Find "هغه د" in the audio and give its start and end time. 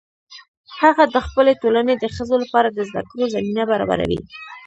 0.79-1.15